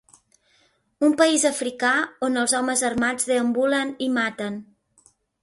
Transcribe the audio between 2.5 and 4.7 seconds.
homes armats deambulen i maten.